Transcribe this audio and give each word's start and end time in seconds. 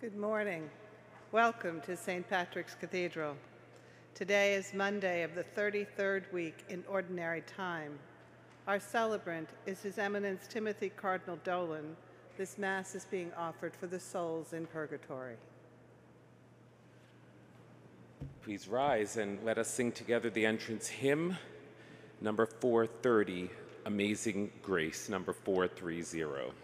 Good 0.00 0.16
morning. 0.16 0.70
Welcome 1.30 1.82
to 1.82 1.94
St. 1.94 2.26
Patrick's 2.26 2.74
Cathedral. 2.74 3.36
Today 4.14 4.54
is 4.54 4.72
Monday 4.72 5.22
of 5.22 5.34
the 5.34 5.44
33rd 5.54 6.32
week 6.32 6.64
in 6.70 6.82
Ordinary 6.88 7.42
Time. 7.42 7.98
Our 8.66 8.80
celebrant 8.80 9.50
is 9.66 9.82
His 9.82 9.98
Eminence 9.98 10.46
Timothy 10.48 10.88
Cardinal 10.88 11.38
Dolan. 11.44 11.94
This 12.38 12.56
Mass 12.56 12.94
is 12.94 13.04
being 13.10 13.30
offered 13.36 13.76
for 13.76 13.88
the 13.88 14.00
souls 14.00 14.54
in 14.54 14.64
purgatory. 14.64 15.36
Please 18.42 18.68
rise 18.68 19.18
and 19.18 19.38
let 19.44 19.58
us 19.58 19.68
sing 19.68 19.92
together 19.92 20.30
the 20.30 20.46
entrance 20.46 20.88
hymn, 20.88 21.36
number 22.22 22.46
430, 22.46 23.50
Amazing 23.84 24.50
Grace, 24.62 25.10
number 25.10 25.34
430. 25.34 26.54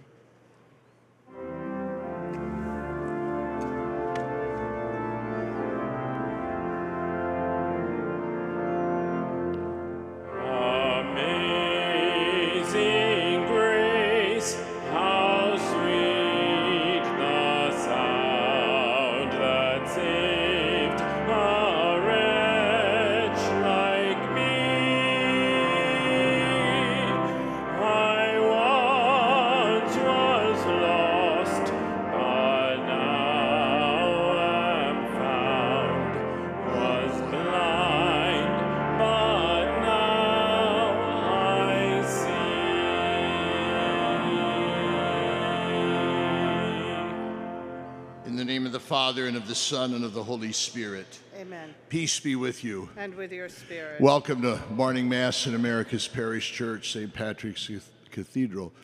Father, 49.17 49.29
and 49.29 49.37
of 49.39 49.49
the 49.49 49.55
Son, 49.55 49.95
and 49.95 50.05
of 50.05 50.13
the 50.13 50.23
Holy 50.23 50.53
Spirit. 50.53 51.07
Amen. 51.41 51.75
Peace 51.89 52.21
be 52.21 52.37
with 52.37 52.63
you. 52.63 52.91
And 52.99 53.15
with 53.15 53.33
your 53.33 53.49
spirit. 53.49 53.99
Welcome 53.99 54.43
to 54.43 54.61
morning 54.69 55.09
Mass 55.09 55.47
in 55.47 55.55
America's 55.55 56.07
Parish 56.07 56.53
Church, 56.53 56.93
St. 56.93 57.15
Patrick's 57.15 57.71
Cathedral. 58.11 58.75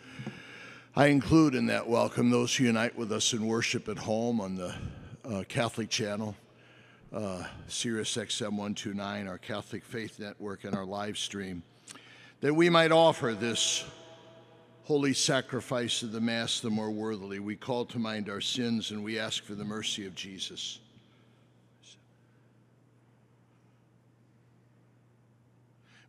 I 0.97 1.09
include 1.09 1.55
in 1.55 1.67
that 1.67 1.87
welcome 1.87 2.31
those 2.31 2.57
who 2.57 2.65
unite 2.65 2.97
with 2.97 3.13
us 3.13 3.35
in 3.35 3.47
worship 3.47 3.91
at 3.91 3.99
home 3.99 4.41
on 4.41 4.55
the 4.55 4.75
uh, 5.23 5.45
Catholic 5.49 5.91
channel, 5.91 6.35
uh, 7.13 7.45
Sirius 7.69 8.17
XM 8.17 8.53
129, 8.53 9.29
our 9.29 9.37
Catholic 9.37 9.85
Faith 9.85 10.19
Network, 10.19 10.65
and 10.65 10.75
our 10.75 10.87
live 10.87 11.19
stream, 11.19 11.63
that 12.41 12.55
we 12.55 12.71
might 12.71 12.91
offer 12.91 13.35
this 13.35 13.85
holy 14.85 15.15
sacrifice 15.15 16.03
of 16.03 16.13
the 16.13 16.21
Mass 16.21 16.61
the 16.61 16.71
more 16.71 16.91
worthily. 16.91 17.39
We 17.39 17.57
call 17.57 17.85
to 17.87 17.99
mind 17.99 18.29
our 18.29 18.41
sins 18.41 18.91
and 18.91 19.05
we 19.05 19.19
ask 19.19 19.45
for 19.45 19.55
the 19.55 19.65
mercy 19.65 20.07
of 20.07 20.15
Jesus. 20.15 20.81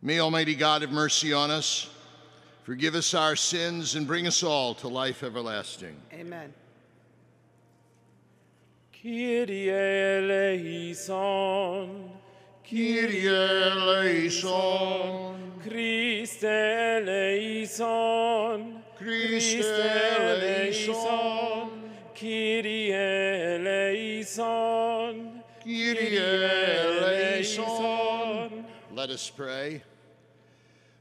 May 0.01 0.19
Almighty 0.19 0.55
God 0.55 0.81
have 0.81 0.91
mercy 0.91 1.31
on 1.31 1.49
us, 1.49 1.89
forgive 2.63 2.94
us 2.94 3.13
our 3.13 3.38
sins, 3.38 3.95
and 3.95 4.05
bring 4.05 4.27
us 4.27 4.44
all 4.44 4.73
to 4.75 4.89
life 4.89 5.23
everlasting. 5.23 5.95
Amen. 6.11 6.53
Kyrie 8.91 9.69
eleison, 9.69 11.09
Kyrie 12.69 13.27
eleison, 13.27 14.41
Christe 15.61 16.44
eleison, 16.44 17.63
Christe 17.63 18.22
eleison, 19.51 20.95
Kyrie 22.15 22.93
eleison, 24.13 24.63
Kyrie 25.63 26.17
eleison. 27.47 28.65
Let 28.93 29.09
us 29.09 29.29
pray. 29.29 29.83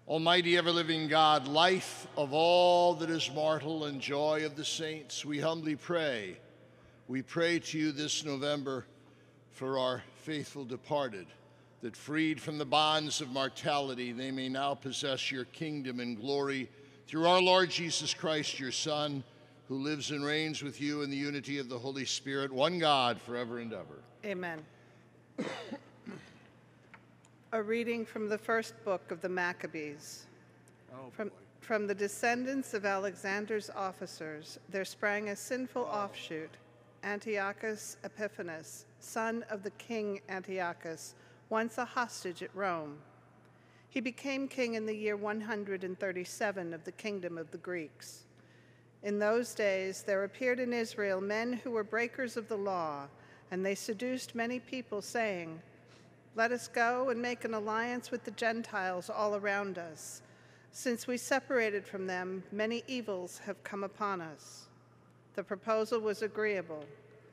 Almighty 0.08 0.56
ever 0.58 0.72
living 0.72 1.06
God, 1.08 1.46
life 1.46 2.08
of 2.16 2.32
all 2.32 2.94
that 2.94 3.08
is 3.10 3.30
mortal 3.32 3.84
and 3.84 4.00
joy 4.00 4.44
of 4.44 4.56
the 4.56 4.64
saints, 4.64 5.24
we 5.24 5.38
humbly 5.38 5.76
pray. 5.76 6.36
We 7.06 7.22
pray 7.22 7.60
to 7.60 7.78
you 7.78 7.92
this 7.92 8.24
November 8.24 8.84
for 9.52 9.78
our 9.78 10.02
faithful 10.16 10.64
departed, 10.64 11.26
that 11.82 11.96
freed 11.96 12.40
from 12.40 12.58
the 12.58 12.64
bonds 12.64 13.20
of 13.20 13.28
mortality, 13.30 14.12
they 14.12 14.30
may 14.30 14.48
now 14.48 14.74
possess 14.74 15.30
your 15.30 15.44
kingdom 15.46 16.00
and 16.00 16.20
glory 16.20 16.68
through 17.06 17.26
our 17.26 17.40
Lord 17.40 17.70
Jesus 17.70 18.14
Christ, 18.14 18.58
your 18.58 18.72
Son, 18.72 19.22
who 19.68 19.76
lives 19.76 20.10
and 20.10 20.24
reigns 20.24 20.62
with 20.62 20.80
you 20.80 21.02
in 21.02 21.10
the 21.10 21.16
unity 21.16 21.58
of 21.58 21.68
the 21.68 21.78
Holy 21.78 22.04
Spirit, 22.04 22.52
one 22.52 22.78
God, 22.78 23.20
forever 23.20 23.58
and 23.58 23.72
ever. 23.72 24.02
Amen. 24.24 24.60
A 27.52 27.62
reading 27.62 28.06
from 28.06 28.28
the 28.28 28.38
first 28.38 28.74
book 28.84 29.10
of 29.10 29.20
the 29.20 29.28
Maccabees. 29.28 30.26
Oh, 30.94 31.10
from, 31.10 31.30
from 31.60 31.86
the 31.86 31.94
descendants 31.94 32.74
of 32.74 32.84
Alexander's 32.84 33.70
officers, 33.70 34.58
there 34.70 34.84
sprang 34.84 35.28
a 35.28 35.36
sinful 35.36 35.82
offshoot, 35.82 36.50
Antiochus 37.04 37.96
Epiphanes, 38.04 38.86
son 39.00 39.44
of 39.50 39.62
the 39.62 39.70
king 39.72 40.20
Antiochus, 40.28 41.14
once 41.50 41.78
a 41.78 41.84
hostage 41.84 42.42
at 42.42 42.54
Rome. 42.54 42.96
He 43.92 44.00
became 44.00 44.48
king 44.48 44.72
in 44.72 44.86
the 44.86 44.96
year 44.96 45.16
137 45.16 46.72
of 46.72 46.82
the 46.82 46.92
kingdom 46.92 47.36
of 47.36 47.50
the 47.50 47.58
Greeks. 47.58 48.24
In 49.02 49.18
those 49.18 49.54
days, 49.54 50.02
there 50.02 50.24
appeared 50.24 50.60
in 50.60 50.72
Israel 50.72 51.20
men 51.20 51.52
who 51.52 51.72
were 51.72 51.84
breakers 51.84 52.38
of 52.38 52.48
the 52.48 52.56
law, 52.56 53.06
and 53.50 53.62
they 53.62 53.74
seduced 53.74 54.34
many 54.34 54.58
people, 54.58 55.02
saying, 55.02 55.60
Let 56.36 56.52
us 56.52 56.68
go 56.68 57.10
and 57.10 57.20
make 57.20 57.44
an 57.44 57.52
alliance 57.52 58.10
with 58.10 58.24
the 58.24 58.30
Gentiles 58.30 59.10
all 59.10 59.36
around 59.36 59.76
us. 59.76 60.22
Since 60.70 61.06
we 61.06 61.18
separated 61.18 61.86
from 61.86 62.06
them, 62.06 62.44
many 62.50 62.82
evils 62.86 63.42
have 63.44 63.62
come 63.62 63.84
upon 63.84 64.22
us. 64.22 64.68
The 65.34 65.44
proposal 65.44 66.00
was 66.00 66.22
agreeable. 66.22 66.86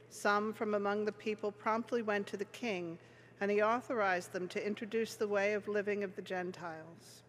Some 0.10 0.52
from 0.52 0.76
among 0.76 1.06
the 1.06 1.14
people 1.14 1.54
promptly 1.54 2.02
went 2.02 2.28
to 2.28 2.38
the 2.38 2.44
king, 2.44 2.98
and 3.42 3.50
he 3.50 3.62
authorized 3.62 4.34
them 4.34 4.48
to 4.50 4.66
introduce 4.66 5.16
the 5.16 5.28
way 5.28 5.54
of 5.54 5.68
living 5.68 6.04
of 6.04 6.16
the 6.16 6.22
Gentiles. 6.22 7.24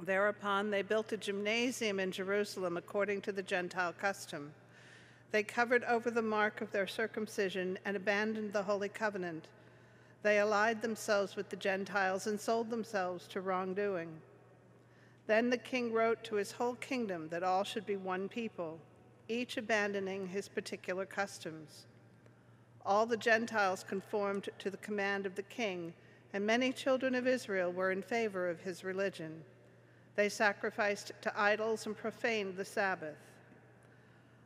Thereupon, 0.00 0.70
they 0.70 0.82
built 0.82 1.12
a 1.12 1.16
gymnasium 1.16 2.00
in 2.00 2.10
Jerusalem 2.10 2.76
according 2.76 3.20
to 3.22 3.32
the 3.32 3.42
Gentile 3.42 3.92
custom. 3.92 4.52
They 5.30 5.42
covered 5.42 5.84
over 5.84 6.10
the 6.10 6.22
mark 6.22 6.60
of 6.60 6.70
their 6.72 6.86
circumcision 6.86 7.78
and 7.84 7.96
abandoned 7.96 8.52
the 8.52 8.62
Holy 8.62 8.88
Covenant. 8.88 9.48
They 10.22 10.38
allied 10.38 10.80
themselves 10.80 11.36
with 11.36 11.48
the 11.48 11.56
Gentiles 11.56 12.26
and 12.26 12.40
sold 12.40 12.70
themselves 12.70 13.26
to 13.28 13.40
wrongdoing. 13.40 14.08
Then 15.26 15.50
the 15.50 15.58
king 15.58 15.92
wrote 15.92 16.22
to 16.24 16.36
his 16.36 16.52
whole 16.52 16.74
kingdom 16.76 17.28
that 17.28 17.42
all 17.42 17.64
should 17.64 17.86
be 17.86 17.96
one 17.96 18.28
people, 18.28 18.78
each 19.28 19.56
abandoning 19.56 20.26
his 20.26 20.48
particular 20.48 21.06
customs. 21.06 21.86
All 22.86 23.06
the 23.06 23.16
Gentiles 23.16 23.82
conformed 23.82 24.48
to 24.58 24.70
the 24.70 24.76
command 24.76 25.24
of 25.24 25.34
the 25.34 25.42
king, 25.42 25.94
and 26.32 26.44
many 26.44 26.72
children 26.72 27.14
of 27.14 27.26
Israel 27.26 27.72
were 27.72 27.92
in 27.92 28.02
favor 28.02 28.50
of 28.50 28.60
his 28.60 28.84
religion. 28.84 29.42
They 30.16 30.28
sacrificed 30.28 31.12
to 31.22 31.40
idols 31.40 31.86
and 31.86 31.96
profaned 31.96 32.56
the 32.56 32.64
Sabbath. 32.64 33.16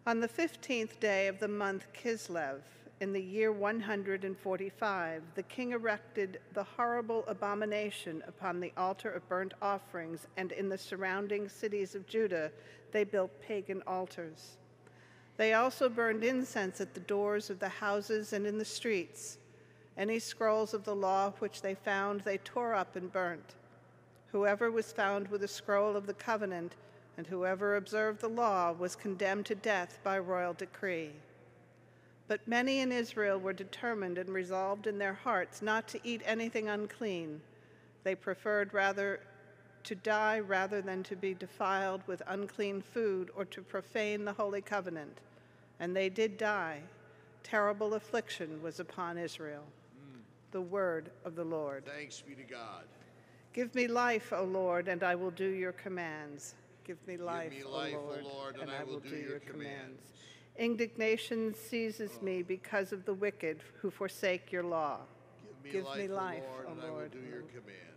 On 0.07 0.21
the 0.21 0.29
fifteenth 0.29 1.01
day 1.01 1.27
of 1.27 1.41
the 1.41 1.49
month 1.49 1.89
Kislev, 1.93 2.61
in 3.01 3.13
the 3.13 3.23
year 3.23 3.53
145, 3.53 5.23
the 5.35 5.43
king 5.45 5.73
erected 5.73 6.41
the 6.55 6.65
horrible 6.65 7.25
abomination 7.29 8.23
upon 8.27 8.61
the 8.61 8.73
altar 8.77 9.11
of 9.11 9.29
burnt 9.29 9.55
offerings, 9.63 10.27
and 10.37 10.53
in 10.53 10.69
the 10.69 10.79
surrounding 10.79 11.49
cities 11.49 11.95
of 11.95 12.07
Judah 12.07 12.51
they 12.91 13.05
built 13.05 13.31
pagan 13.41 13.83
altars. 13.87 14.57
They 15.39 15.55
also 15.55 15.89
burned 15.89 16.25
incense 16.25 16.81
at 16.81 16.95
the 16.95 17.01
doors 17.01 17.49
of 17.49 17.61
the 17.61 17.69
houses 17.69 18.33
and 18.33 18.45
in 18.45 18.59
the 18.59 18.65
streets. 18.65 19.39
Any 19.97 20.19
scrolls 20.19 20.75
of 20.75 20.83
the 20.83 20.97
law 20.97 21.31
which 21.39 21.63
they 21.63 21.77
found, 21.77 22.23
they 22.23 22.39
tore 22.39 22.75
up 22.75 22.97
and 22.97 23.11
burnt. 23.13 23.55
Whoever 24.33 24.71
was 24.73 24.93
found 24.93 25.29
with 25.29 25.45
a 25.45 25.49
scroll 25.49 25.97
of 25.97 26.07
the 26.07 26.15
covenant 26.15 26.75
and 27.17 27.25
whoever 27.25 27.77
observed 27.77 28.21
the 28.21 28.29
law 28.29 28.73
was 28.73 28.97
condemned 28.97 29.47
to 29.47 29.55
death 29.55 30.01
by 30.03 30.19
royal 30.19 30.55
decree. 30.55 31.13
But 32.27 32.47
many 32.47 32.81
in 32.81 32.91
Israel 32.91 33.39
were 33.39 33.53
determined 33.53 34.19
and 34.19 34.31
resolved 34.31 34.89
in 34.89 34.99
their 34.99 35.15
hearts 35.15 35.63
not 35.63 35.87
to 35.89 36.01
eat 36.03 36.21
anything 36.25 36.69
unclean. 36.69 37.41
They 38.03 38.17
preferred 38.17 38.75
rather 38.75 39.21
to 39.85 39.95
die 39.95 40.41
rather 40.41 40.83
than 40.83 41.05
to 41.05 41.15
be 41.15 41.33
defiled 41.33 42.03
with 42.09 42.23
unclean 42.27 42.83
food 42.83 43.31
or 43.37 43.45
to 43.47 43.63
profane 43.63 44.25
the 44.25 44.33
holy 44.33 44.61
covenant. 44.61 45.21
And 45.81 45.95
they 45.95 46.09
did 46.09 46.37
die, 46.37 46.81
terrible 47.43 47.95
affliction 47.95 48.61
was 48.63 48.81
upon 48.81 49.17
Israel. 49.17 49.65
Mm. 49.97 50.21
The 50.51 50.61
word 50.61 51.11
of 51.25 51.35
the 51.35 51.45
Lord. 51.45 51.85
Thanks 51.87 52.21
be 52.21 52.35
to 52.35 52.43
God. 52.43 52.85
Give 53.53 53.75
me 53.75 53.89
life, 53.89 54.33
O 54.33 54.45
Lord, 54.45 54.89
and 54.89 55.03
I 55.03 55.15
will 55.15 55.31
do 55.31 55.49
your 55.49 55.73
commands. 55.73 56.55
Give 56.85 56.99
me 57.07 57.17
life, 57.17 57.51
me 57.51 57.63
O 57.65 57.71
life, 57.71 57.95
O 57.97 58.03
Lord, 58.03 58.25
Lord, 58.25 58.57
and 58.61 58.71
I 58.71 58.85
will 58.85 59.01
do 59.01 59.17
your 59.17 59.41
commands. 59.41 60.01
Indignation 60.59 61.55
seizes 61.55 62.21
me 62.23 62.41
oh. 62.41 62.45
because 62.47 62.93
of 62.93 63.05
the 63.05 63.15
wicked 63.15 63.61
who 63.81 63.91
forsake 63.91 64.51
your 64.51 64.63
law. 64.63 64.99
Give 65.63 65.65
me 65.65 65.71
Give 65.71 65.85
life, 65.85 65.99
me 65.99 66.09
O 66.09 66.15
Lord, 66.15 66.67
O 66.67 66.73
and 66.73 66.81
I 66.81 66.91
will 66.91 67.09
do 67.09 67.21
your 67.29 67.43
commands. 67.43 67.89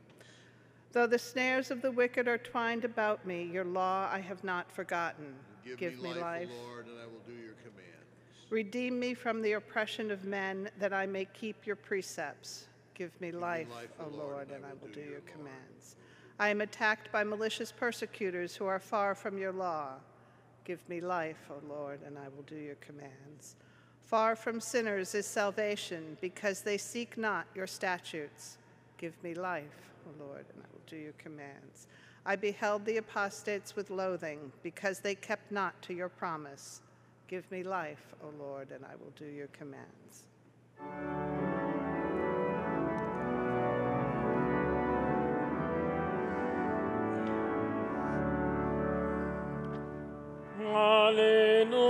Though 0.93 1.07
the 1.07 1.19
snares 1.19 1.71
of 1.71 1.81
the 1.81 1.91
wicked 1.91 2.27
are 2.27 2.37
twined 2.37 2.83
about 2.83 3.25
me, 3.25 3.43
your 3.43 3.63
law 3.63 4.09
I 4.11 4.19
have 4.19 4.43
not 4.43 4.71
forgotten. 4.71 5.33
Give, 5.63 6.01
me, 6.01 6.13
life, 6.13 6.49
O 6.51 6.67
Lord, 6.67 6.87
and 6.87 6.99
I 6.99 7.05
will 7.05 7.21
do 7.25 7.33
your 7.33 7.53
commands. 7.63 8.47
Redeem 8.49 8.99
me 8.99 9.13
from 9.13 9.41
the 9.41 9.53
oppression 9.53 10.11
of 10.11 10.25
men, 10.25 10.69
that 10.79 10.93
I 10.93 11.05
may 11.05 11.25
keep 11.25 11.65
your 11.65 11.75
precepts. 11.75 12.67
Give 12.93 13.11
me 13.21 13.31
life, 13.31 13.69
life, 13.73 13.89
O 13.99 14.05
O 14.05 14.17
Lord, 14.17 14.51
and 14.51 14.65
I 14.65 14.73
will 14.81 14.93
do 14.93 15.01
your 15.01 15.21
commands. 15.21 15.95
I 16.39 16.49
am 16.49 16.61
attacked 16.61 17.11
by 17.11 17.23
malicious 17.23 17.71
persecutors 17.71 18.55
who 18.55 18.65
are 18.65 18.79
far 18.79 19.15
from 19.15 19.37
your 19.37 19.51
law. 19.51 19.93
Give 20.65 20.87
me 20.89 20.99
life, 21.01 21.49
O 21.49 21.55
Lord, 21.67 21.99
and 22.05 22.17
I 22.17 22.27
will 22.35 22.43
do 22.43 22.55
your 22.55 22.75
commands. 22.75 23.55
Far 24.01 24.35
from 24.35 24.59
sinners 24.59 25.15
is 25.15 25.25
salvation, 25.25 26.17
because 26.19 26.61
they 26.61 26.77
seek 26.77 27.17
not 27.17 27.47
your 27.55 27.67
statutes. 27.67 28.57
Give 28.97 29.13
me 29.23 29.33
life, 29.33 29.91
O 30.07 30.23
Lord, 30.25 30.45
and 30.53 30.61
I 30.63 30.67
will 30.73 30.81
do 30.87 30.97
your 30.97 31.13
commands. 31.13 31.87
I 32.25 32.35
beheld 32.35 32.85
the 32.85 32.97
apostates 32.97 33.75
with 33.75 33.89
loathing, 33.89 34.51
because 34.61 34.99
they 34.99 35.15
kept 35.15 35.51
not 35.51 35.81
to 35.83 35.93
your 35.93 36.09
promise. 36.09 36.81
Give 37.27 37.49
me 37.51 37.63
life, 37.63 38.13
O 38.23 38.27
Lord, 38.37 38.69
and 38.71 38.85
I 38.85 38.95
will 38.95 39.11
do 39.17 39.25
your 39.25 39.47
commands. 39.47 40.25
Alleluia, 50.63 51.80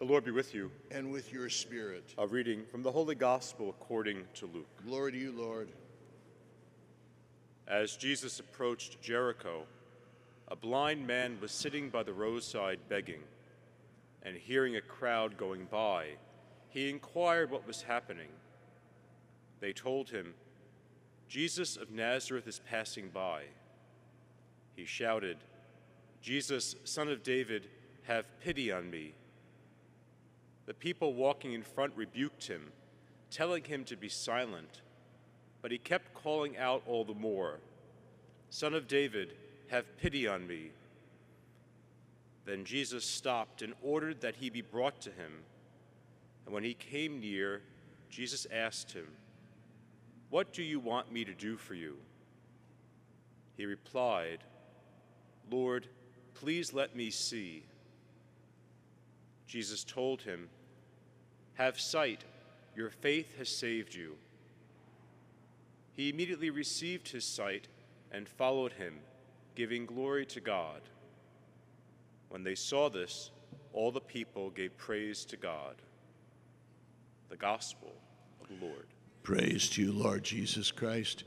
The 0.00 0.06
Lord 0.06 0.24
be 0.24 0.30
with 0.30 0.54
you. 0.54 0.70
And 0.90 1.12
with 1.12 1.30
your 1.30 1.50
spirit. 1.50 2.14
A 2.16 2.26
reading 2.26 2.64
from 2.64 2.82
the 2.82 2.90
Holy 2.90 3.14
Gospel 3.14 3.68
according 3.68 4.24
to 4.36 4.46
Luke. 4.46 4.66
Glory 4.86 5.12
to 5.12 5.18
you, 5.18 5.30
Lord. 5.30 5.68
As 7.68 7.96
Jesus 7.96 8.40
approached 8.40 9.02
Jericho, 9.02 9.64
a 10.48 10.56
blind 10.56 11.06
man 11.06 11.36
was 11.42 11.52
sitting 11.52 11.90
by 11.90 12.02
the 12.02 12.14
roadside 12.14 12.78
begging, 12.88 13.20
and 14.22 14.38
hearing 14.38 14.76
a 14.76 14.80
crowd 14.80 15.36
going 15.36 15.66
by, 15.70 16.06
he 16.70 16.88
inquired 16.88 17.50
what 17.50 17.66
was 17.66 17.82
happening. 17.82 18.30
They 19.60 19.74
told 19.74 20.08
him, 20.08 20.32
Jesus 21.28 21.76
of 21.76 21.90
Nazareth 21.90 22.48
is 22.48 22.62
passing 22.70 23.10
by. 23.12 23.42
He 24.74 24.86
shouted, 24.86 25.36
Jesus, 26.22 26.74
son 26.84 27.08
of 27.08 27.22
David, 27.22 27.68
have 28.04 28.24
pity 28.40 28.72
on 28.72 28.90
me. 28.90 29.12
The 30.70 30.74
people 30.74 31.14
walking 31.14 31.52
in 31.52 31.64
front 31.64 31.94
rebuked 31.96 32.46
him, 32.46 32.70
telling 33.28 33.64
him 33.64 33.82
to 33.86 33.96
be 33.96 34.08
silent. 34.08 34.82
But 35.62 35.72
he 35.72 35.78
kept 35.78 36.14
calling 36.14 36.56
out 36.56 36.84
all 36.86 37.04
the 37.04 37.12
more, 37.12 37.58
Son 38.50 38.72
of 38.74 38.86
David, 38.86 39.34
have 39.66 39.96
pity 39.96 40.28
on 40.28 40.46
me. 40.46 40.70
Then 42.44 42.64
Jesus 42.64 43.04
stopped 43.04 43.62
and 43.62 43.74
ordered 43.82 44.20
that 44.20 44.36
he 44.36 44.48
be 44.48 44.62
brought 44.62 45.00
to 45.00 45.10
him. 45.10 45.32
And 46.46 46.54
when 46.54 46.62
he 46.62 46.74
came 46.74 47.18
near, 47.18 47.62
Jesus 48.08 48.46
asked 48.52 48.92
him, 48.92 49.08
What 50.28 50.52
do 50.52 50.62
you 50.62 50.78
want 50.78 51.10
me 51.10 51.24
to 51.24 51.34
do 51.34 51.56
for 51.56 51.74
you? 51.74 51.96
He 53.56 53.66
replied, 53.66 54.44
Lord, 55.50 55.88
please 56.34 56.72
let 56.72 56.94
me 56.94 57.10
see. 57.10 57.64
Jesus 59.48 59.82
told 59.82 60.22
him, 60.22 60.48
Have 61.54 61.78
sight, 61.78 62.24
your 62.74 62.90
faith 62.90 63.36
has 63.38 63.48
saved 63.48 63.94
you. 63.94 64.16
He 65.92 66.08
immediately 66.08 66.50
received 66.50 67.08
his 67.08 67.24
sight 67.24 67.68
and 68.10 68.28
followed 68.28 68.72
him, 68.72 69.00
giving 69.54 69.86
glory 69.86 70.24
to 70.26 70.40
God. 70.40 70.80
When 72.30 72.42
they 72.42 72.54
saw 72.54 72.88
this, 72.88 73.30
all 73.72 73.92
the 73.92 74.00
people 74.00 74.50
gave 74.50 74.76
praise 74.76 75.24
to 75.26 75.36
God. 75.36 75.74
The 77.28 77.36
Gospel 77.36 77.92
of 78.40 78.48
the 78.48 78.64
Lord. 78.64 78.86
Praise 79.22 79.68
to 79.70 79.82
you, 79.82 79.92
Lord 79.92 80.22
Jesus 80.22 80.70
Christ. 80.70 81.24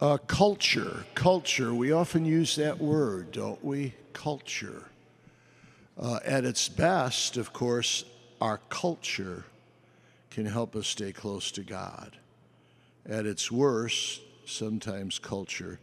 Uh, 0.00 0.18
culture, 0.18 1.04
culture, 1.14 1.74
we 1.74 1.90
often 1.92 2.24
use 2.24 2.54
that 2.56 2.78
word, 2.78 3.32
don't 3.32 3.62
we? 3.64 3.94
Culture. 4.12 4.84
Uh, 6.00 6.20
at 6.24 6.44
its 6.44 6.68
best, 6.68 7.36
of 7.36 7.52
course, 7.52 8.04
our 8.40 8.58
culture 8.68 9.44
can 10.30 10.46
help 10.46 10.76
us 10.76 10.86
stay 10.86 11.12
close 11.12 11.50
to 11.52 11.62
God. 11.62 12.16
At 13.06 13.26
its 13.26 13.50
worst, 13.50 14.20
sometimes 14.44 15.18
culture 15.18 15.80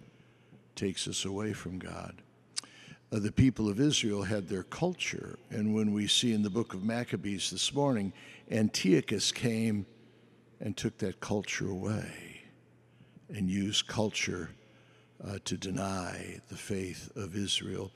takes 0.76 1.08
us 1.08 1.26
away 1.26 1.54
from 1.54 1.80
God. 1.80 2.22
Uh, 3.12 3.20
the 3.20 3.32
people 3.32 3.70
of 3.70 3.80
Israel 3.80 4.24
had 4.24 4.48
their 4.48 4.64
culture, 4.64 5.38
and 5.50 5.74
when 5.74 5.94
we 5.94 6.08
see 6.08 6.34
in 6.34 6.42
the 6.42 6.50
book 6.50 6.74
of 6.74 6.84
Maccabees 6.84 7.50
this 7.52 7.74
morning, 7.74 8.14
Antiochus 8.52 9.32
came 9.32 9.86
and 10.60 10.76
took 10.76 10.98
that 11.00 11.20
culture 11.20 11.70
away 11.70 12.42
and 13.30 13.50
used 13.50 13.88
culture 13.88 14.50
uh, 15.26 15.38
to 15.46 15.58
deny 15.58 16.40
the 16.50 16.56
faith 16.56 17.12
of 17.16 17.36
Israel. 17.36 17.92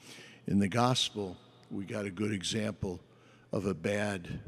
In 0.48 0.60
the 0.60 0.68
gospel, 0.68 1.38
we 1.70 1.86
got 1.86 2.06
a 2.06 2.12
good 2.12 2.32
example 2.32 3.00
of 3.52 3.66
a 3.66 3.74
bad 3.74 4.40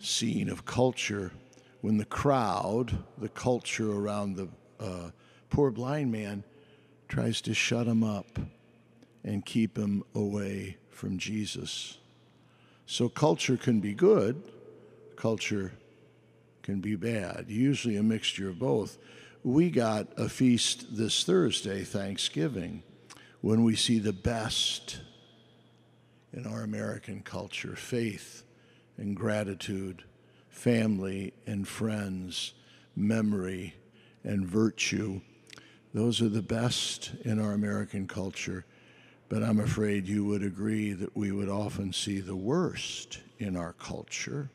scene 0.00 0.48
of 0.48 0.64
culture 0.64 1.32
when 1.80 1.96
the 1.96 2.04
crowd, 2.04 3.04
the 3.18 3.28
culture 3.28 3.92
around 3.92 4.36
the 4.36 4.48
uh, 4.80 5.10
poor 5.50 5.70
blind 5.70 6.10
man, 6.10 6.44
tries 7.08 7.40
to 7.40 7.54
shut 7.54 7.86
him 7.86 8.02
up 8.02 8.38
and 9.24 9.44
keep 9.44 9.76
him 9.76 10.04
away 10.14 10.76
from 10.90 11.18
Jesus. 11.18 11.98
So 12.86 13.08
culture 13.08 13.56
can 13.56 13.80
be 13.80 13.94
good, 13.94 14.42
culture 15.16 15.72
can 16.62 16.80
be 16.80 16.96
bad, 16.96 17.46
usually 17.48 17.96
a 17.96 18.02
mixture 18.02 18.48
of 18.48 18.58
both. 18.58 18.98
We 19.44 19.70
got 19.70 20.08
a 20.16 20.28
feast 20.28 20.96
this 20.96 21.24
Thursday, 21.24 21.84
Thanksgiving, 21.84 22.82
when 23.40 23.62
we 23.62 23.76
see 23.76 23.98
the 23.98 24.12
best 24.12 25.00
in 26.38 26.46
our 26.46 26.62
American 26.62 27.20
culture 27.20 27.74
faith 27.74 28.44
and 28.96 29.16
gratitude, 29.16 30.04
family 30.48 31.34
and 31.48 31.66
friends, 31.66 32.54
memory 32.94 33.74
and 34.22 34.46
virtue. 34.46 35.20
Those 35.92 36.22
are 36.22 36.28
the 36.28 36.42
best 36.42 37.10
in 37.24 37.40
our 37.40 37.52
American 37.52 38.06
culture. 38.06 38.64
But 39.28 39.42
I'm 39.42 39.58
afraid 39.58 40.06
you 40.06 40.24
would 40.26 40.44
agree 40.44 40.92
that 40.92 41.16
we 41.16 41.32
would 41.32 41.48
often 41.48 41.92
see 41.92 42.20
the 42.20 42.36
worst 42.36 43.18
in 43.40 43.56
our 43.56 43.72
culture 43.72 44.48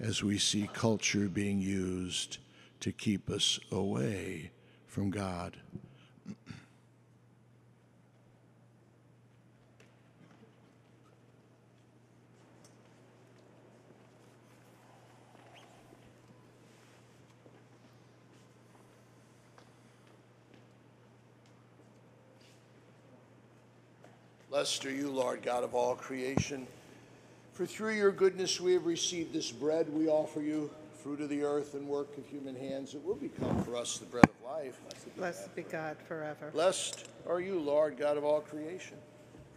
as 0.00 0.22
we 0.22 0.38
see 0.38 0.68
culture 0.72 1.28
being 1.28 1.60
used 1.60 2.38
to 2.80 2.90
keep 2.90 3.28
us 3.28 3.60
away 3.70 4.50
from 4.86 5.10
God. 5.10 5.58
Blessed 24.50 24.86
are 24.86 24.90
you, 24.90 25.10
Lord 25.10 25.42
God 25.42 25.64
of 25.64 25.74
all 25.74 25.96
creation. 25.96 26.66
For 27.52 27.66
through 27.66 27.94
your 27.94 28.12
goodness 28.12 28.60
we 28.60 28.72
have 28.74 28.86
received 28.86 29.32
this 29.32 29.50
bread 29.50 29.92
we 29.92 30.08
offer 30.08 30.40
you, 30.40 30.70
fruit 31.02 31.20
of 31.20 31.28
the 31.28 31.42
earth 31.42 31.74
and 31.74 31.86
work 31.88 32.16
of 32.16 32.26
human 32.26 32.54
hands. 32.54 32.94
It 32.94 33.04
will 33.04 33.14
become 33.16 33.62
for 33.64 33.76
us 33.76 33.98
the 33.98 34.06
bread 34.06 34.24
of 34.24 34.50
life. 34.50 34.78
Blessed 35.16 35.54
be 35.54 35.62
God 35.62 35.96
forever. 36.06 36.50
Blessed 36.52 37.08
are 37.28 37.40
you, 37.40 37.58
Lord 37.58 37.96
God 37.98 38.16
of 38.16 38.24
all 38.24 38.40
creation. 38.40 38.96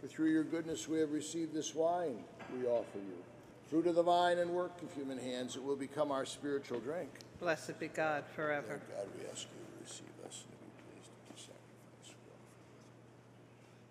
For 0.00 0.06
through 0.06 0.30
your 0.30 0.44
goodness 0.44 0.88
we 0.88 0.98
have 1.00 1.12
received 1.12 1.52
this 1.54 1.74
wine 1.74 2.24
we 2.58 2.66
offer 2.66 2.98
you, 2.98 3.22
fruit 3.68 3.86
of 3.86 3.94
the 3.94 4.02
vine 4.02 4.38
and 4.38 4.50
work 4.50 4.80
of 4.82 4.92
human 4.94 5.18
hands. 5.18 5.56
It 5.56 5.62
will 5.62 5.76
become 5.76 6.10
our 6.10 6.24
spiritual 6.24 6.80
drink. 6.80 7.10
Blessed 7.38 7.78
be 7.78 7.88
God 7.88 8.24
forever. 8.34 8.66
Lord 8.68 8.80
God, 8.96 9.06
we 9.18 9.26
ask 9.30 9.42
you 9.42 9.60
to 9.60 9.84
receive 9.84 10.26
us 10.26 10.44
and 10.48 10.56
to 10.56 10.64
be 10.64 10.72
pleased 10.88 11.10
with 11.12 11.36
the 11.36 11.40
sacrifice 11.40 12.08
we 12.16 12.32
offer. 12.32 12.56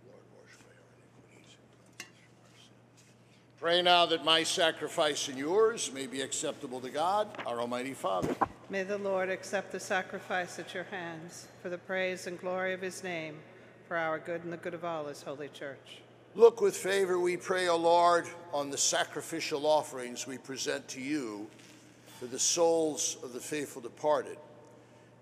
Lord, 0.09 0.25
wash 0.33 0.53
away 0.65 0.73
our 0.81 0.89
iniquities 0.97 1.53
and 1.61 1.69
cleanse 1.77 2.09
us 2.09 2.17
from 2.25 2.41
our 2.41 2.57
sins. 2.57 2.99
Pray 3.59 3.81
now 3.81 4.05
that 4.05 4.23
my 4.23 4.41
sacrifice 4.41 5.27
and 5.27 5.37
yours 5.37 5.91
may 5.93 6.07
be 6.07 6.21
acceptable 6.21 6.79
to 6.79 6.89
God, 6.89 7.27
our 7.45 7.59
Almighty 7.59 7.93
Father. 7.93 8.33
May 8.69 8.83
the 8.83 8.97
Lord 8.97 9.29
accept 9.29 9.73
the 9.73 9.81
sacrifice 9.81 10.59
at 10.59 10.73
your 10.73 10.85
hands 10.85 11.49
for 11.61 11.67
the 11.67 11.77
praise 11.77 12.25
and 12.25 12.39
glory 12.39 12.71
of 12.71 12.81
his 12.81 13.03
name, 13.03 13.35
for 13.85 13.97
our 13.97 14.17
good 14.17 14.45
and 14.45 14.53
the 14.53 14.57
good 14.57 14.73
of 14.73 14.85
all 14.85 15.07
his 15.07 15.21
holy 15.21 15.49
church. 15.49 15.99
Look 16.35 16.61
with 16.61 16.77
favor, 16.77 17.19
we 17.19 17.35
pray, 17.35 17.67
O 17.67 17.75
Lord, 17.75 18.27
on 18.53 18.69
the 18.69 18.77
sacrificial 18.77 19.65
offerings 19.65 20.25
we 20.25 20.37
present 20.37 20.87
to 20.89 21.01
you 21.01 21.45
for 22.17 22.27
the 22.27 22.39
souls 22.39 23.17
of 23.23 23.33
the 23.33 23.41
faithful 23.41 23.81
departed. 23.81 24.37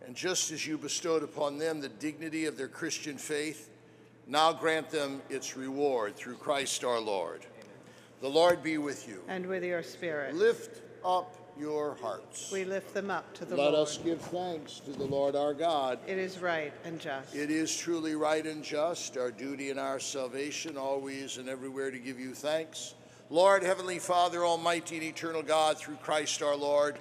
And 0.06 0.16
just 0.16 0.52
as 0.52 0.68
you 0.68 0.78
bestowed 0.78 1.24
upon 1.24 1.58
them 1.58 1.82
the 1.82 1.90
dignity 1.90 2.46
of 2.46 2.56
their 2.56 2.68
Christian 2.68 3.18
faith, 3.18 3.72
now 4.28 4.54
grant 4.54 4.92
them 4.92 5.24
its 5.28 5.58
reward 5.58 6.16
through 6.16 6.36
Christ 6.36 6.84
our 6.84 7.00
Lord. 7.00 7.42
The 8.22 8.30
Lord 8.30 8.64
be 8.64 8.78
with 8.78 9.08
you. 9.08 9.22
And 9.28 9.46
with 9.46 9.64
your 9.64 9.84
spirit, 9.84 10.36
Lift 10.36 10.82
up 11.06 11.36
your 11.60 11.96
hearts. 11.96 12.52
we 12.52 12.66
lift 12.66 12.94
them 12.94 13.10
up 13.10 13.34
to 13.36 13.46
the 13.46 13.56
Let 13.56 13.64
Lord. 13.64 13.74
Let 13.74 13.82
us 13.82 13.98
give 13.98 14.22
thanks 14.22 14.80
to 14.82 14.92
the 14.92 15.06
Lord 15.06 15.36
our 15.36 15.54
God. 15.54 16.00
It 16.08 16.18
is 16.18 16.40
right 16.40 16.74
and 16.84 17.00
just. 17.00 17.36
It 17.36 17.50
is 17.50 17.76
truly 17.76 18.16
right 18.16 18.46
and 18.46 18.64
just, 18.64 19.18
our 19.18 19.32
duty 19.32 19.70
and 19.72 19.80
our 19.80 20.00
salvation, 20.00 20.78
always 20.78 21.38
and 21.38 21.48
everywhere 21.50 21.92
to 21.92 21.98
give 22.00 22.20
you 22.20 22.34
thanks. 22.34 22.96
Lord, 23.30 23.64
Heavenly 23.64 24.00
Father, 24.00 24.46
Almighty 24.46 24.96
and 24.98 25.04
eternal 25.06 25.42
God, 25.44 25.78
through 25.78 25.96
Christ 25.98 26.42
our 26.42 26.56
Lord, 26.56 26.98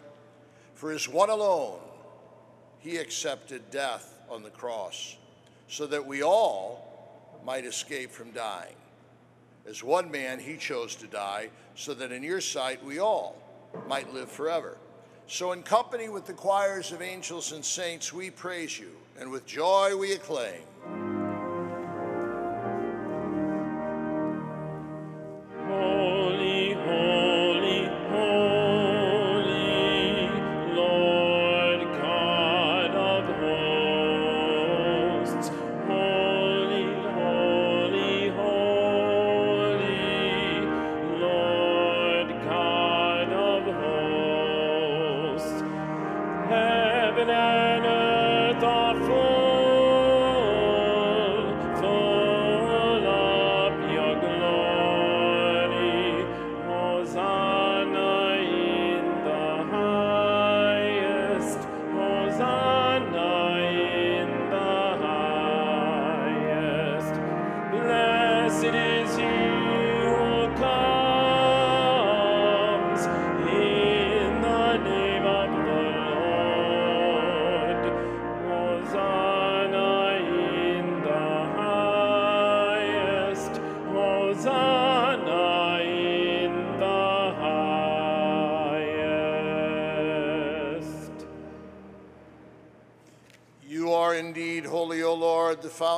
for 0.75 0.91
his 0.91 1.09
one 1.09 1.31
alone, 1.31 1.79
he 2.79 2.97
accepted 2.97 3.71
death 3.71 4.19
on 4.29 4.43
the 4.43 4.51
cross, 4.51 5.17
so 5.69 5.87
that 5.87 6.05
we 6.05 6.23
all 6.23 7.41
might 7.45 7.65
escape 7.65 8.11
from 8.11 8.33
dying. 8.33 8.75
As 9.69 9.83
one 9.83 10.11
man, 10.11 10.39
he 10.39 10.57
chose 10.57 10.95
to 10.97 11.07
die, 11.07 11.51
so 11.75 11.93
that 11.95 12.13
in 12.13 12.23
your 12.23 12.41
sight 12.41 12.85
we 12.85 12.99
all 12.99 13.37
might 13.89 14.13
live 14.15 14.31
forever. 14.31 14.77
So, 15.27 15.53
in 15.53 15.63
company 15.63 16.09
with 16.09 16.25
the 16.25 16.33
choirs 16.33 16.93
of 16.93 17.03
angels 17.03 17.51
and 17.51 17.65
saints, 17.65 18.13
we 18.13 18.31
praise 18.31 18.79
you, 18.79 18.93
and 19.19 19.31
with 19.31 19.45
joy 19.45 19.97
we 19.97 20.13
acclaim. 20.13 20.63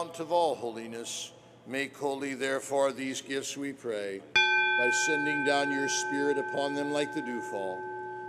Fount 0.08 0.20
of 0.20 0.32
all 0.32 0.54
holiness. 0.54 1.32
Make 1.66 1.94
holy, 1.94 2.32
therefore, 2.32 2.92
these 2.92 3.20
gifts, 3.20 3.58
we 3.58 3.74
pray, 3.74 4.22
by 4.34 4.90
sending 5.06 5.44
down 5.44 5.70
your 5.70 5.88
Spirit 5.88 6.38
upon 6.38 6.74
them 6.74 6.92
like 6.92 7.14
the 7.14 7.20
dewfall, 7.20 7.78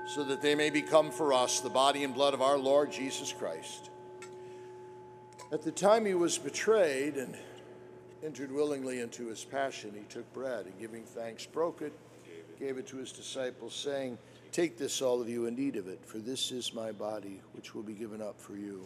so 0.06 0.26
that 0.26 0.42
they 0.42 0.56
may 0.56 0.70
become 0.70 1.10
for 1.10 1.32
us 1.32 1.62
the 1.62 1.70
body 1.70 2.04
and 2.04 2.14
blood 2.14 2.34
of 2.34 2.42
our 2.42 2.58
Lord 2.58 2.92
Jesus 2.92 3.32
Christ. 3.32 3.92
At 5.54 5.62
the 5.62 5.72
time 5.72 6.06
he 6.06 6.16
was 6.16 6.38
betrayed 6.38 7.16
and 7.16 7.34
entered 8.26 8.52
willingly 8.52 9.00
into 9.00 9.28
his 9.28 9.46
passion, 9.46 9.94
he 9.96 10.04
took 10.14 10.32
bread 10.34 10.66
and 10.66 10.78
giving 10.82 11.06
thanks, 11.06 11.46
broke 11.46 11.82
it, 11.82 11.94
gave 12.60 12.78
it 12.78 12.88
to 12.88 12.98
his 12.98 13.14
disciples, 13.14 13.74
saying, 13.74 14.18
Take 14.52 14.78
this, 14.78 15.02
all 15.02 15.22
of 15.22 15.30
you, 15.30 15.46
and 15.46 15.58
eat 15.58 15.78
of 15.78 15.88
it, 15.88 16.04
for 16.04 16.18
this 16.18 16.52
is 16.52 16.74
my 16.74 16.92
body, 16.92 17.40
which 17.54 17.74
will 17.74 17.84
be 17.84 17.94
given 17.94 18.22
up 18.22 18.38
for 18.42 18.58
you. 18.58 18.86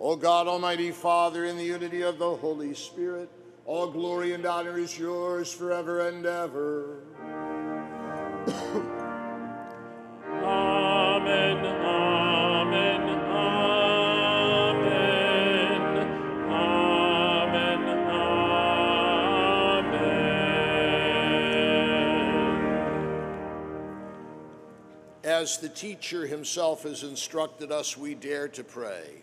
O 0.00 0.16
God, 0.16 0.48
Almighty 0.48 0.90
Father, 0.90 1.44
in 1.44 1.56
the 1.56 1.64
unity 1.64 2.02
of 2.02 2.18
the 2.18 2.36
Holy 2.36 2.74
Spirit, 2.74 3.28
all 3.64 3.86
glory 3.88 4.32
and 4.32 4.44
honor 4.44 4.76
is 4.78 4.98
yours 4.98 5.52
forever 5.52 6.08
and 6.08 6.26
ever. 6.26 6.98
Amen, 10.44 11.64
amen, 11.64 13.02
amen, 13.02 13.08
amen, 14.70 15.18
amen. 16.50 16.92
As 25.22 25.58
the 25.58 25.68
teacher 25.68 26.26
himself 26.26 26.82
has 26.82 27.04
instructed 27.04 27.70
us, 27.70 27.96
we 27.96 28.16
dare 28.16 28.48
to 28.48 28.64
pray. 28.64 29.22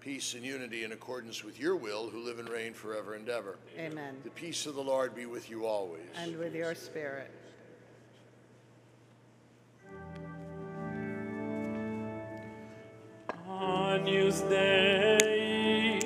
peace 0.00 0.34
and 0.34 0.44
unity 0.44 0.84
in 0.84 0.92
accordance 0.92 1.44
with 1.44 1.60
your 1.60 1.76
will, 1.76 2.08
who 2.08 2.24
live 2.24 2.38
and 2.38 2.48
reign 2.48 2.72
forever 2.72 3.14
and 3.14 3.28
ever. 3.28 3.58
Amen. 3.78 4.16
The 4.24 4.30
peace 4.30 4.64
of 4.66 4.74
the 4.74 4.82
Lord 4.82 5.14
be 5.14 5.26
with 5.26 5.50
you 5.50 5.66
always. 5.66 6.00
And 6.16 6.38
with 6.38 6.54
your 6.54 6.74
spirit. 6.74 7.30
Agnus 13.46 14.40
Dei, 14.42 15.98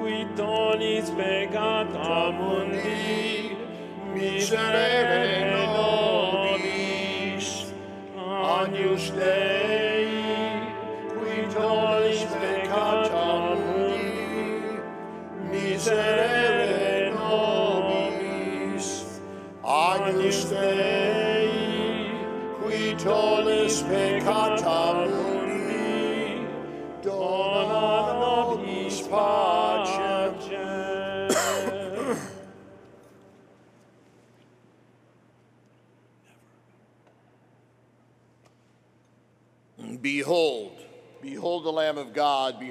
qui 0.00 0.26
tollis 0.34 1.10
peccata 1.10 2.32
mundi, 2.32 3.56
miserere 4.12 5.44
nobis. 5.72 7.46
Agnus 8.16 9.10
Dei, 9.10 9.65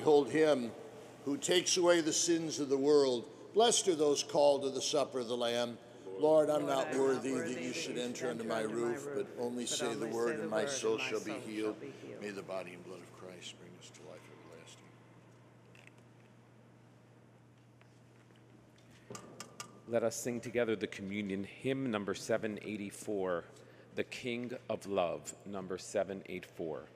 behold 0.05 0.29
him 0.29 0.69
who 1.25 1.35
takes 1.35 1.77
away 1.77 1.99
the 1.99 2.13
sins 2.13 2.59
of 2.59 2.69
the 2.69 2.77
world. 2.77 3.25
Blessed 3.55 3.87
are 3.87 3.95
those 3.95 4.21
called 4.21 4.61
to 4.61 4.69
the 4.69 4.79
supper 4.79 5.17
of 5.21 5.27
the 5.27 5.35
Lamb. 5.35 5.79
Lord, 6.19 6.47
I'm 6.47 6.67
not 6.67 6.89
I 6.89 6.91
am 6.91 6.99
worthy 6.99 7.31
not 7.31 7.47
that 7.47 7.59
you 7.59 7.73
should 7.73 7.97
enter 7.97 8.13
should 8.13 8.29
under 8.29 8.43
my 8.43 8.61
roof, 8.61 9.07
but 9.15 9.25
only 9.39 9.63
but 9.63 9.69
say 9.69 9.87
only 9.87 10.07
the 10.07 10.15
word, 10.15 10.39
and 10.39 10.47
my 10.51 10.67
soul 10.67 10.91
and 10.91 11.01
my 11.01 11.09
shall 11.09 11.19
be 11.21 11.31
shall 11.31 11.41
be 11.41 11.51
healed. 11.51 11.75
May 12.21 12.29
the 12.29 12.43
body 12.43 12.73
and 12.73 12.85
blood 12.85 12.99
of 12.99 13.19
Christ 13.19 13.55
bring 13.59 13.71
us 13.81 13.89
to 13.95 14.01
life 14.07 14.21
everlasting. 19.09 19.23
Let 19.87 20.03
us 20.03 20.15
sing 20.15 20.39
together 20.39 20.75
the 20.75 20.85
communion 20.85 21.43
hymn 21.45 21.89
number 21.89 22.13
784, 22.13 23.43
The 23.95 24.03
King 24.03 24.51
of 24.69 24.85
Love, 24.85 25.33
number 25.47 25.79
784. 25.79 26.89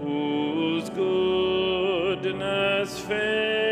Whose 0.00 0.88
goodness 0.90 3.00
faileth 3.00 3.65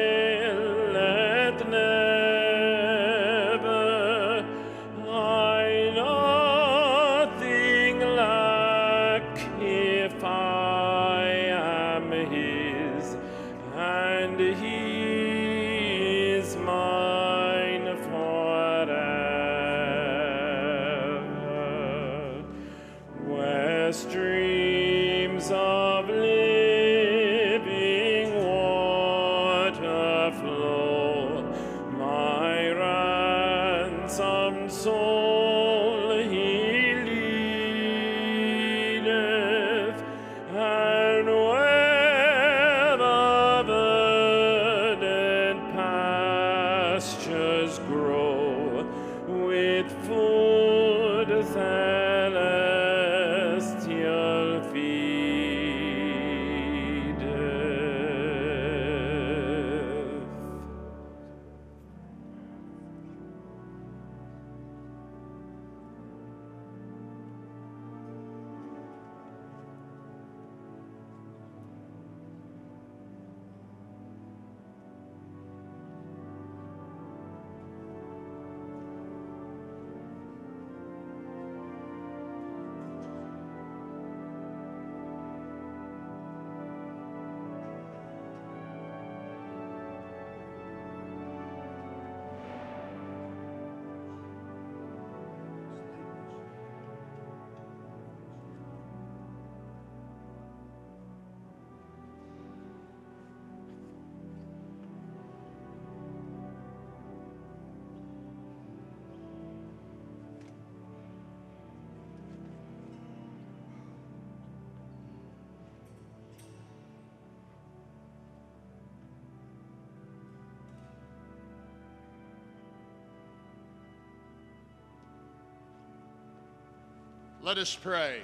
Let 127.44 127.58
us 127.58 127.74
pray. 127.74 128.22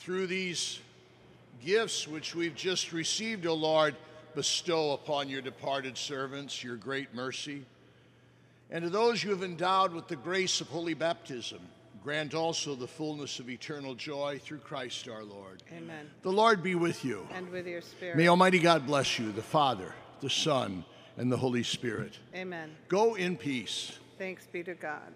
Through 0.00 0.26
these 0.26 0.80
gifts 1.64 2.08
which 2.08 2.34
we've 2.34 2.56
just 2.56 2.92
received, 2.92 3.46
O 3.46 3.54
Lord, 3.54 3.94
bestow 4.34 4.94
upon 4.94 5.28
your 5.28 5.42
departed 5.42 5.96
servants 5.96 6.64
your 6.64 6.74
great 6.74 7.14
mercy. 7.14 7.64
And 8.68 8.82
to 8.82 8.90
those 8.90 9.22
you 9.22 9.30
have 9.30 9.44
endowed 9.44 9.92
with 9.92 10.08
the 10.08 10.16
grace 10.16 10.60
of 10.60 10.66
holy 10.66 10.94
baptism, 10.94 11.60
grant 12.02 12.34
also 12.34 12.74
the 12.74 12.88
fullness 12.88 13.38
of 13.38 13.48
eternal 13.48 13.94
joy 13.94 14.40
through 14.42 14.58
Christ 14.58 15.08
our 15.08 15.22
Lord. 15.22 15.62
Amen. 15.72 16.10
The 16.22 16.32
Lord 16.32 16.64
be 16.64 16.74
with 16.74 17.04
you. 17.04 17.28
And 17.32 17.48
with 17.50 17.68
your 17.68 17.80
spirit. 17.80 18.16
May 18.16 18.26
Almighty 18.26 18.58
God 18.58 18.88
bless 18.88 19.20
you, 19.20 19.30
the 19.30 19.40
Father, 19.40 19.94
the 20.20 20.30
Son, 20.30 20.84
and 21.16 21.30
the 21.30 21.36
Holy 21.36 21.62
Spirit. 21.62 22.18
Amen. 22.34 22.74
Go 22.88 23.14
in 23.14 23.36
peace. 23.36 24.00
Thanks 24.18 24.46
be 24.46 24.64
to 24.64 24.74
God. 24.74 25.12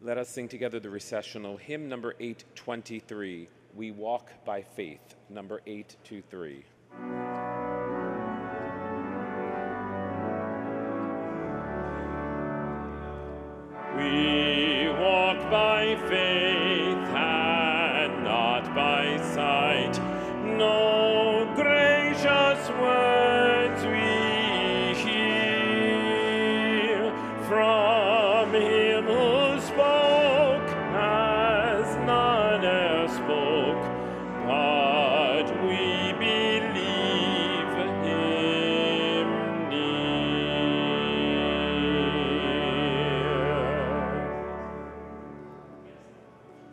Let 0.00 0.18
us 0.18 0.28
sing 0.28 0.48
together 0.48 0.80
the 0.80 0.90
recessional 0.90 1.56
hymn 1.56 1.88
number 1.88 2.14
823. 2.20 3.48
We 3.74 3.90
walk 3.90 4.30
by 4.44 4.62
faith, 4.62 5.14
number 5.30 5.62
823. 5.66 6.64